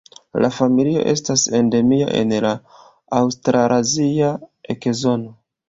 La 0.43 0.49
familio 0.53 1.03
estas 1.11 1.43
endemia 1.59 2.07
en 2.21 2.33
la 2.47 2.55
aŭstralazia 3.21 4.35
ekozono. 4.77 5.35